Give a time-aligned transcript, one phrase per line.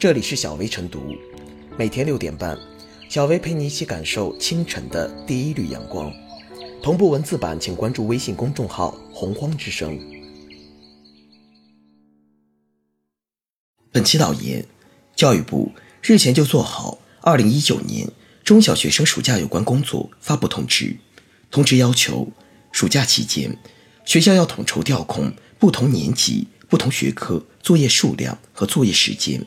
[0.00, 1.14] 这里是小薇晨读，
[1.76, 2.58] 每天六点半，
[3.10, 6.10] 小薇陪你一起感受清晨的第一缕阳光。
[6.82, 10.00] 同步文字版，请关注微信公众号“洪荒之声”。
[13.92, 14.64] 本期导言：
[15.14, 15.70] 教育部
[16.00, 18.08] 日前就做好二零一九年
[18.42, 20.96] 中小学生暑假有关工作发布通知，
[21.50, 22.26] 通知要求，
[22.72, 23.54] 暑假期间，
[24.06, 29.44] 学校要统筹调控不同年级、不同学科作业数量和作业时间。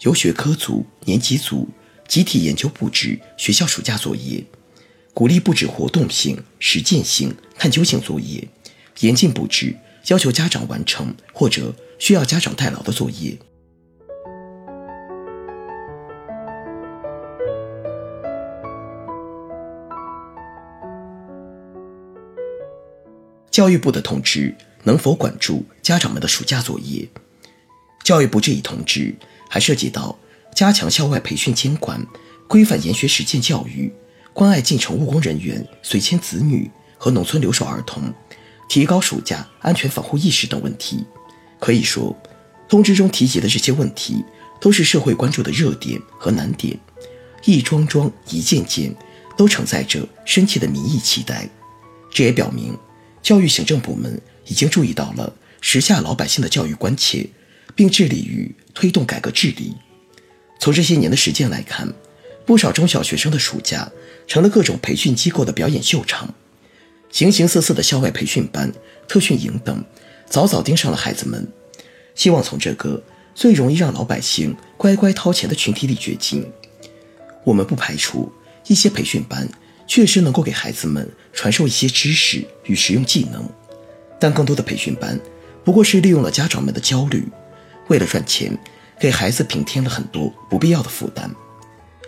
[0.00, 1.68] 由学科组、年级组
[2.06, 4.44] 集体研究布置学校暑假作业，
[5.14, 8.46] 鼓励布置活动性、实践性、探究性作业，
[9.00, 9.74] 严禁布置
[10.08, 13.36] 要求家长完成或者需要家长代劳的作业。
[23.50, 27.08] 教育部的通知能否管住家长们的暑假作业？
[28.04, 29.14] 教育部这一通知。
[29.48, 30.18] 还涉及到
[30.54, 32.04] 加强校外培训监管、
[32.48, 33.92] 规范研学实践教育、
[34.32, 38.12] 关爱进城务工人员随迁子女和农村留守儿童、
[38.68, 41.04] 提高暑假安全防护意识等问题。
[41.58, 42.16] 可以说，
[42.68, 44.24] 通知中提及的这些问题
[44.60, 46.78] 都是社会关注的热点和难点，
[47.44, 48.94] 一桩桩、一件件
[49.36, 51.48] 都承载着深切的民意期待。
[52.10, 52.76] 这也表明，
[53.22, 57.28] 教育行政部门已经注意到了时下老百姓的教育关切。
[57.76, 59.76] 并致力于推动改革治理。
[60.58, 61.86] 从这些年的实践来看，
[62.44, 63.88] 不少中小学生的暑假
[64.26, 66.34] 成了各种培训机构的表演秀场，
[67.10, 68.72] 形形色色的校外培训班、
[69.06, 69.84] 特训营等，
[70.28, 71.46] 早早盯上了孩子们，
[72.14, 73.02] 希望从这个
[73.34, 76.44] 最容易让老百姓乖乖掏钱的群体里掘金。
[77.44, 78.32] 我们不排除
[78.66, 79.48] 一些培训班
[79.86, 83.48] 确实能够给孩子们传授一些知识与实用技能，
[84.18, 85.20] 但更多的培训班
[85.62, 87.22] 不过是利用了家长们的焦虑。
[87.88, 88.56] 为了赚钱，
[88.98, 91.30] 给孩子平添了很多不必要的负担。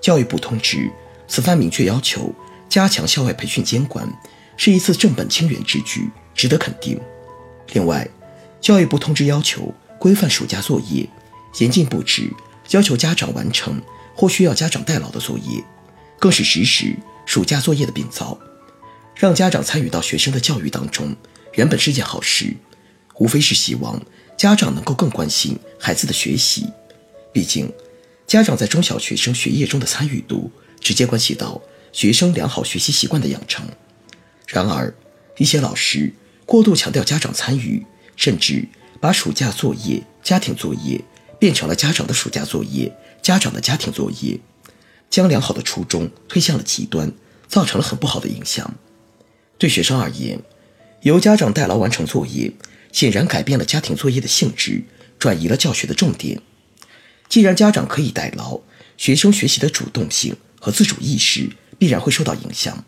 [0.00, 0.90] 教育部通知，
[1.28, 2.32] 此番明确要求
[2.68, 4.06] 加强校外培训监管，
[4.56, 7.00] 是一次正本清源之举，值得肯定。
[7.72, 8.08] 另外，
[8.60, 11.08] 教育部通知要求规范暑假作业，
[11.58, 12.30] 严禁布置
[12.70, 13.80] 要求家长完成
[14.14, 15.62] 或需要家长代劳的作业，
[16.18, 16.96] 更是实施
[17.26, 18.38] 暑假作业的病灶，
[19.14, 21.14] 让家长参与到学生的教育当中，
[21.54, 22.56] 原本是件好事，
[23.18, 24.00] 无非是希望。
[24.40, 26.66] 家长能够更关心孩子的学习，
[27.30, 27.70] 毕竟，
[28.26, 31.60] 家长在中小学生学业中的参与度，直接关系到
[31.92, 33.66] 学生良好学习习惯的养成。
[34.46, 34.94] 然而，
[35.36, 36.14] 一些老师
[36.46, 37.84] 过度强调家长参与，
[38.16, 38.66] 甚至
[38.98, 41.04] 把暑假作业、家庭作业
[41.38, 42.90] 变成了家长的暑假作业、
[43.20, 44.40] 家长的家庭作业，
[45.10, 47.12] 将良好的初衷推向了极端，
[47.46, 48.74] 造成了很不好的影响。
[49.58, 50.40] 对学生而言，
[51.02, 52.50] 由家长代劳完成作业。
[52.92, 54.82] 显然改变了家庭作业的性质，
[55.18, 56.40] 转移了教学的重点。
[57.28, 58.60] 既然家长可以代劳，
[58.96, 62.84] 学生学习的主动性和自主意识必然会受到影响。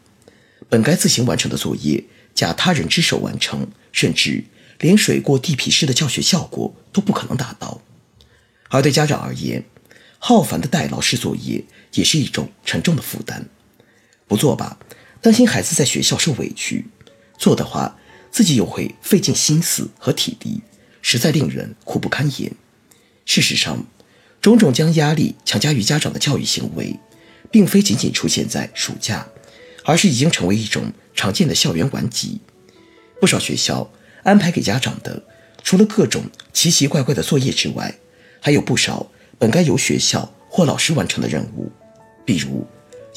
[0.69, 2.05] 本该自行完成的作业，
[2.35, 4.45] 假他人之手完成，甚至
[4.81, 7.81] 连水过地皮式的教学效果都不可能达到。
[8.69, 9.65] 而对家长而言，
[10.19, 13.49] 浩繁的代劳式作业也是一种沉重的负担。
[14.27, 14.79] 不做吧，
[15.21, 16.85] 担心孩子在学校受委屈；
[17.37, 17.99] 做的话，
[18.33, 20.63] 自己又会费尽心思和体力，
[21.03, 22.51] 实在令人苦不堪言。
[23.27, 23.85] 事实上，
[24.41, 26.99] 种种将压力强加于家长的教育行为，
[27.51, 29.29] 并非仅仅出现在暑假，
[29.85, 32.41] 而是已经成为一种常见的校园顽疾。
[33.21, 35.23] 不少学校安排给家长的，
[35.63, 37.95] 除了各种奇奇怪怪的作业之外，
[38.41, 39.07] 还有不少
[39.39, 41.71] 本该由学校或老师完成的任务，
[42.25, 42.67] 比如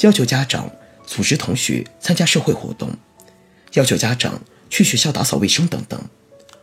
[0.01, 0.69] 要求家长
[1.07, 2.91] 组织同学参加社会活动，
[3.75, 4.39] 要求家长。
[4.69, 5.99] 去学校打扫卫生等等，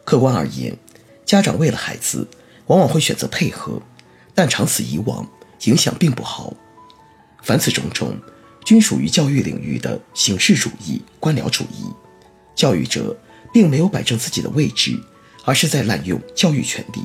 [0.04, 0.76] 客观而言，
[1.24, 2.26] 家长为了孩子，
[2.66, 3.80] 往往会选择配合，
[4.34, 5.28] 但长此以往，
[5.64, 6.52] 影响并不好。
[7.42, 8.16] 凡此种种，
[8.64, 11.86] 均属于教育领域的形式主义、官僚主义。
[12.54, 13.16] 教育者
[13.52, 15.00] 并没有摆正自己的位置，
[15.44, 17.02] 而是在滥用教育权利。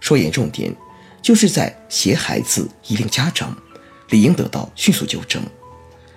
[0.00, 0.74] 说严重点，
[1.20, 3.56] 就是在挟孩子以令家长，
[4.10, 5.42] 理应得到迅速纠正。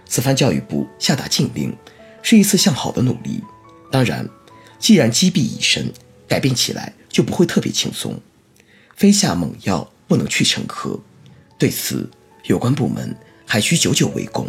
[0.06, 1.76] 此番教育部下达禁令，
[2.22, 3.44] 是一次向好的努力。
[3.92, 4.28] 当然，
[4.80, 5.92] 既然积弊已深，
[6.26, 8.18] 改变起来就不会特别轻松。
[8.96, 10.98] 非下猛药不能去成疴，
[11.60, 12.10] 对此
[12.46, 13.14] 有关部门
[13.46, 14.48] 还需久久为功。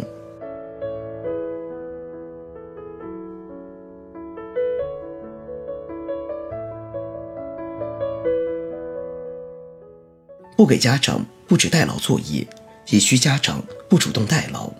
[10.55, 12.47] 不给家长布置代劳作业，
[12.87, 14.71] 也需家长不主动代劳。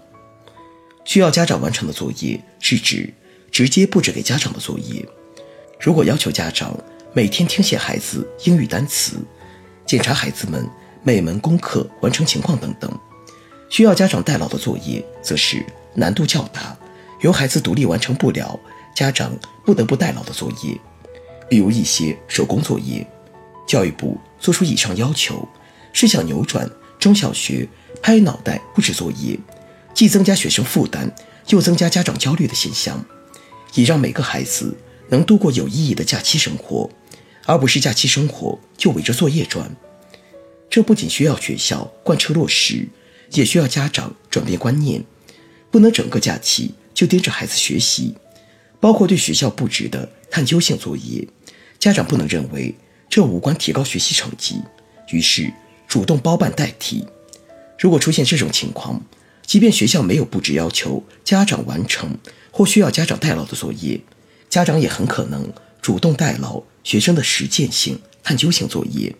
[1.04, 3.13] 需要家长完成的作业，是指。
[3.53, 5.07] 直接布置给家长的作业，
[5.79, 6.75] 如果要求家长
[7.13, 9.17] 每天听写孩子英语单词，
[9.85, 10.67] 检查孩子们
[11.03, 12.91] 每门功课完成情况等等。
[13.69, 15.63] 需要家长代劳的作业，则是
[15.94, 16.75] 难度较大，
[17.21, 18.59] 由孩子独立完成不了，
[18.95, 19.31] 家长
[19.63, 20.75] 不得不代劳的作业。
[21.47, 23.05] 比如一些手工作业，
[23.67, 25.47] 教育部作出以上要求，
[25.91, 26.67] 是想扭转
[26.97, 27.67] 中小学
[28.01, 29.38] 拍脑袋布置作业，
[29.94, 31.11] 既增加学生负担，
[31.50, 33.03] 又增加家长焦虑的现象，
[33.75, 34.75] 以让每个孩子
[35.09, 36.89] 能度过有意义的假期生活，
[37.45, 39.75] 而不是假期生活就围着作业转。
[40.69, 42.87] 这不仅需要学校贯彻落实，
[43.31, 45.03] 也需要家长转变观念，
[45.69, 48.15] 不能整个假期就盯着孩子学习，
[48.79, 51.27] 包括对学校布置的探究性作业。
[51.77, 52.73] 家长不能认为
[53.09, 54.61] 这无关提高学习成绩，
[55.11, 55.51] 于是
[55.87, 57.05] 主动包办代替。
[57.77, 58.99] 如果出现这种情况，
[59.45, 62.17] 即便学校没有布置要求家长完成
[62.53, 64.00] 或需要家长代劳的作业，
[64.47, 65.51] 家长也很可能
[65.81, 69.15] 主动代劳学生的实践性、探究性作业，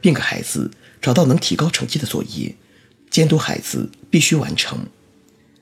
[0.00, 0.70] 并给孩子
[1.02, 2.54] 找到能提高成绩的作业，
[3.10, 4.86] 监督孩子必须完成。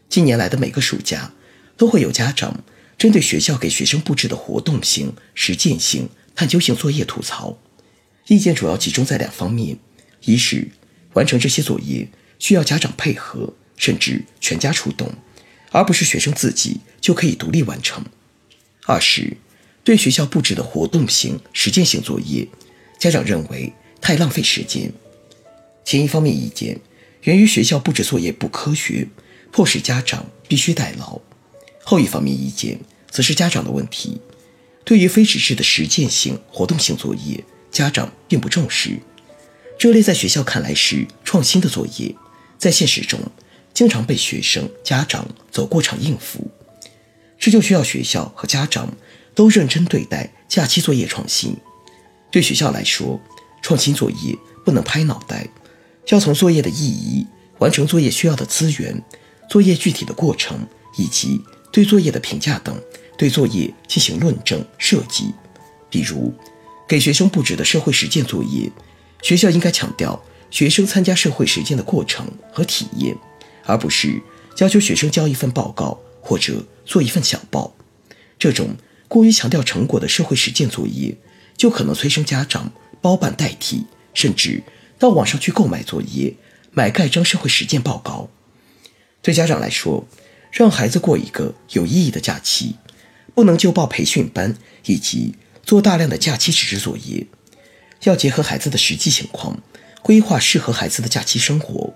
[0.08, 1.32] 近年来的每个暑假，
[1.76, 2.62] 都会有家长
[2.96, 6.08] 针对学校给学生布置的活动性、实践性。
[6.36, 7.56] 探究性作业吐槽，
[8.28, 9.78] 意见主要集中在两方面：
[10.26, 10.68] 一是
[11.14, 12.06] 完成这些作业
[12.38, 15.10] 需要家长配合，甚至全家出动，
[15.76, 18.02] 而不是学生自己就可以独立完成；
[18.86, 19.36] 二是
[19.84, 22.48] 对学校布置的活动性、实践性作业，
[22.98, 23.70] 家长认为
[24.00, 24.90] 太浪费时间。
[25.84, 26.80] 前一方面意见
[27.24, 29.06] 源于学校布置作业不科学，
[29.52, 31.20] 迫使家长必须代劳；
[31.84, 32.80] 后一方面意见
[33.10, 34.18] 则是家长的问题。
[34.82, 38.98] 对于非纸质的实践性、活动性作业，家长并不重视。
[39.78, 42.14] 这类在学校看来是创新的作业，
[42.56, 43.20] 在现实中
[43.76, 46.50] 经常被学生、家长走过场应付。
[47.38, 48.90] 这就需要学校和家长
[49.34, 51.54] 都认真对待假期作业创新。
[52.30, 53.20] 对学校来说，
[53.60, 54.34] 创新作业
[54.64, 55.46] 不能拍脑袋，
[56.08, 57.26] 要从作业的意义、
[57.58, 58.98] 完成作业需要的资源、
[59.50, 62.74] 作业具体的过程以及对作业的评价等。
[63.18, 65.34] 对作业进行论证设计，
[65.90, 66.32] 比如
[66.88, 68.72] 给学生布置的社会实践作业，
[69.20, 73.14] 学校应该强调学生参加社会实践的过程和体验，
[73.66, 74.22] 而不是
[74.58, 77.74] 要求学生交一份报告或者做一份小报。
[78.38, 78.76] 这种
[79.08, 81.16] 过于强调成果的社会实践作业，
[81.56, 82.72] 就可能催生家长
[83.02, 83.84] 包办代替，
[84.14, 84.62] 甚至
[84.98, 86.34] 到网上去购买作业，
[86.72, 88.30] 买盖章社会实践报告。
[89.20, 90.06] 对家长来说，
[90.50, 92.76] 让孩子过一个有意义的假期。
[93.34, 97.26] 不能就报培训班以及做大量的假期纸质作业，
[98.04, 99.60] 要结合孩子的实际情况，
[100.02, 101.92] 规划适合孩子的假期生活，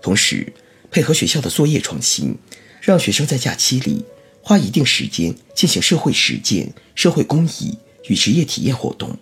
[0.00, 0.52] 同时
[0.94, 2.38] 配合学校的作业创新，
[2.80, 4.04] 让学生在假期里
[4.40, 9.18] 花一定时间进行社会实践、社会公益与职业体验活动，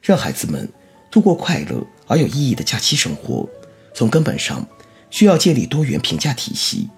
[0.00, 0.66] 让孩子们
[1.10, 3.46] 度过快乐而有意义的假期生活。
[3.92, 4.66] 从根本上，
[5.10, 6.88] 需要建立多元评价体系，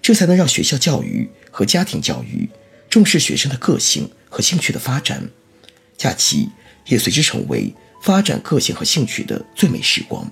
[0.00, 2.48] 这才能让学校教育和家庭教育。
[2.88, 5.28] 重视学生的个性和兴趣的发展，
[5.98, 6.48] 假期
[6.86, 10.26] 也随之成为发展个性和兴趣的最美时光。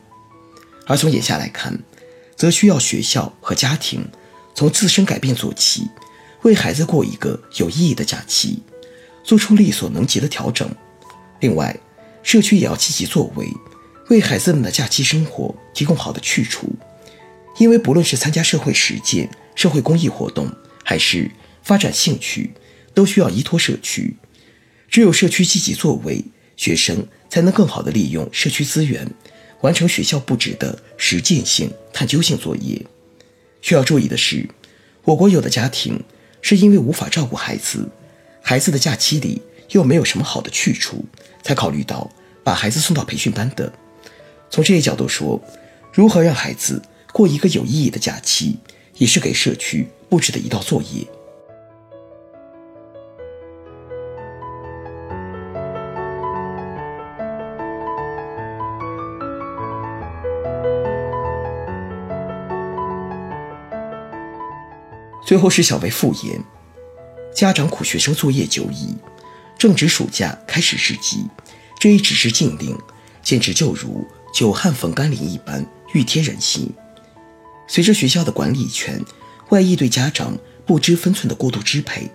[0.87, 1.79] 而从眼下来看，
[2.37, 4.07] 则需要学校和家庭
[4.55, 5.89] 从自身改变做起，
[6.43, 8.63] 为孩子过一个有意义的假期，
[9.25, 10.71] 做出力所能及的调整。
[11.41, 11.79] 另外，
[12.23, 13.49] 社区也要积极作为，
[14.09, 16.69] 为孩子们的假期生活提供好的去处。
[17.59, 20.51] 因为不论是参加社会实践、社会公益活动，
[20.85, 21.31] 还是
[21.63, 22.53] 发展兴趣
[22.93, 24.17] 都需要依托社区，
[24.91, 26.23] 只有社区积极作为，
[26.57, 29.11] 学生才能更好地利用社区资源，
[29.61, 32.81] 完成学校布置的实践性、探究性作业。
[33.63, 34.49] 需要注意的是，
[35.05, 36.03] 我国有的家庭
[36.41, 37.89] 是因为无法照顾孩子，
[38.43, 41.05] 孩子的假期里又没有什么好的去处，
[41.43, 42.11] 才考虑到
[42.45, 43.73] 把孩子送到培训班的。
[44.51, 45.43] 从这一角度说，
[45.93, 46.81] 如何让孩子
[47.13, 48.59] 过一个有意义的假期，
[48.99, 51.05] 也是给社区布置的一道作业。
[65.27, 66.41] 最后是小为复言，
[67.35, 68.95] 家长苦学生作业久矣，
[69.59, 71.27] 正值暑假开始时机，
[71.81, 72.79] 这一指示禁令，
[73.25, 76.73] 简直就如久旱逢甘霖一般，欲贴人心。
[77.67, 79.05] 随着学校的管理权
[79.49, 82.09] 外溢对家长不知分寸的过度支配，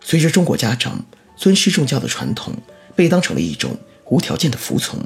[0.00, 1.00] 随着中国家长
[1.36, 2.52] 尊师重教的传统
[2.96, 4.98] 被当成了一种无条件的服从，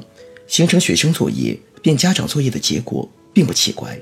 [0.47, 3.95] 形成学生作业变家长作业的结果，并不奇怪。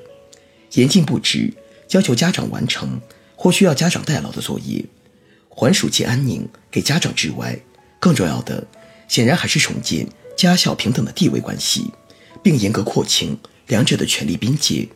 [0.76, 1.54] 严禁布置，
[1.90, 2.98] 要求家长完成。
[3.36, 4.86] 或需要家长代劳的作业，
[5.50, 7.60] 还暑期安宁给家长之外，
[8.00, 8.66] 更重要的
[9.08, 11.92] 显然还是重建家校平等的地位关系，
[12.42, 13.38] 并严格廓清
[13.68, 14.88] 两者的权利边界。